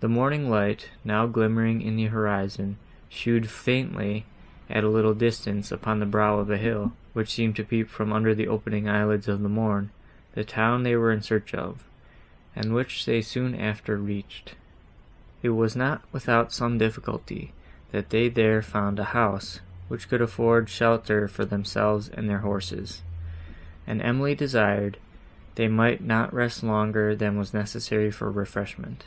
The 0.00 0.08
morning 0.08 0.50
light, 0.50 0.90
now 1.02 1.26
glimmering 1.26 1.80
in 1.80 1.96
the 1.96 2.08
horizon, 2.08 2.76
showed 3.08 3.48
faintly, 3.48 4.26
at 4.68 4.84
a 4.84 4.88
little 4.90 5.14
distance, 5.14 5.72
upon 5.72 5.98
the 5.98 6.04
brow 6.04 6.40
of 6.40 6.50
a 6.50 6.58
hill, 6.58 6.92
which 7.14 7.30
seemed 7.32 7.56
to 7.56 7.64
peep 7.64 7.88
from 7.88 8.12
"under 8.12 8.34
the 8.34 8.46
opening 8.46 8.86
eye 8.86 9.02
lids 9.06 9.28
of 9.28 9.40
the 9.42 9.48
morn," 9.48 9.88
the 10.34 10.44
town 10.44 10.82
they 10.82 10.94
were 10.94 11.10
in 11.10 11.22
search 11.22 11.54
of, 11.54 11.84
and 12.54 12.74
which 12.74 13.06
they 13.06 13.22
soon 13.22 13.54
after 13.54 13.96
reached. 13.96 14.56
It 15.42 15.50
was 15.50 15.74
not 15.74 16.02
without 16.12 16.52
some 16.52 16.76
difficulty, 16.76 17.54
that 17.90 18.10
they 18.10 18.28
there 18.28 18.60
found 18.60 18.98
a 18.98 19.04
house, 19.14 19.60
which 19.88 20.10
could 20.10 20.20
afford 20.20 20.68
shelter 20.68 21.28
for 21.28 21.46
themselves 21.46 22.10
and 22.10 22.28
their 22.28 22.40
horses; 22.40 23.00
and 23.86 24.02
Emily 24.02 24.34
desired 24.34 24.98
they 25.54 25.68
might 25.68 26.04
not 26.04 26.34
rest 26.34 26.62
longer 26.62 27.16
than 27.16 27.38
was 27.38 27.54
necessary 27.54 28.10
for 28.10 28.30
refreshment. 28.30 29.04